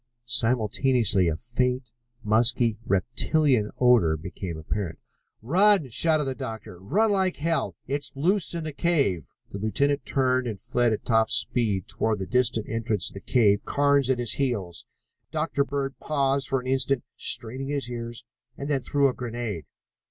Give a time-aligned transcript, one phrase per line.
[0.25, 1.91] Simultaneously a faint,
[2.23, 4.97] musky, reptilian odor became apparent.
[5.43, 6.79] "Run!" shouted the doctor.
[6.79, 7.75] "Run like hell!
[7.85, 12.25] It's loose in the cave!" The lieutenant turned and fled at top speed toward the
[12.25, 14.85] distant entrance to the cave, Carnes at his heels.
[15.29, 15.63] Dr.
[15.63, 18.25] Bird paused for an instant, straining his ears,
[18.57, 19.65] and then threw a grenade.